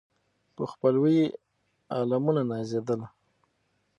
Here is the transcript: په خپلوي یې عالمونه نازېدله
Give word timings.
په 0.55 0.63
خپلوي 0.71 1.13
یې 1.21 1.27
عالمونه 1.95 2.41
نازېدله 2.49 3.07